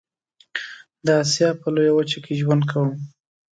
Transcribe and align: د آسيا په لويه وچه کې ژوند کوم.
د 1.05 1.07
آسيا 1.23 1.49
په 1.61 1.67
لويه 1.73 1.93
وچه 1.95 2.17
کې 2.23 2.33
ژوند 2.41 2.63
کوم. 2.71 2.89